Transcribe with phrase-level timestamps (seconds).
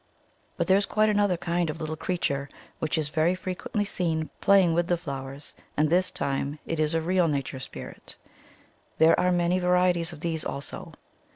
[0.57, 4.31] *'But there is quite another kind of lit tle creature which is very frequently seen
[4.41, 8.15] playing about with flowers, and this time it is a real nature spirit.
[8.97, 10.93] There are many va rieties of these also.